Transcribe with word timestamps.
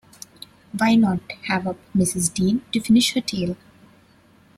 Why 0.75 0.95
not 0.95 1.19
have 1.45 1.67
up 1.67 1.77
Mrs. 1.95 2.33
Dean 2.33 2.63
to 2.73 2.79
finish 2.81 3.13
her 3.13 3.21
tale? 3.21 3.55